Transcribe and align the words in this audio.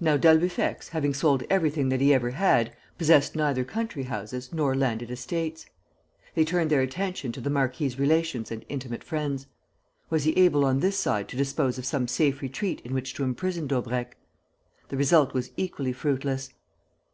Now 0.00 0.16
d'Albufex, 0.16 0.88
having 0.92 1.12
sold 1.12 1.42
everything 1.50 1.90
that 1.90 2.00
he 2.00 2.14
ever 2.14 2.30
had, 2.30 2.74
possessed 2.96 3.36
neither 3.36 3.64
country 3.64 4.04
houses 4.04 4.50
nor 4.50 4.74
landed 4.74 5.10
estates. 5.10 5.66
They 6.34 6.46
turned 6.46 6.70
their 6.70 6.80
attention 6.80 7.32
to 7.32 7.40
the 7.42 7.50
marquis' 7.50 7.94
relations 7.98 8.50
and 8.50 8.64
intimate 8.70 9.04
friends. 9.04 9.46
Was 10.08 10.24
he 10.24 10.32
able 10.38 10.64
on 10.64 10.80
this 10.80 10.96
side 10.98 11.28
to 11.28 11.36
dispose 11.36 11.76
of 11.76 11.84
some 11.84 12.08
safe 12.08 12.40
retreat 12.40 12.80
in 12.82 12.94
which 12.94 13.12
to 13.12 13.24
imprison 13.24 13.66
Daubrecq? 13.66 14.16
The 14.88 14.96
result 14.96 15.34
was 15.34 15.50
equally 15.58 15.92
fruitless. 15.92 16.54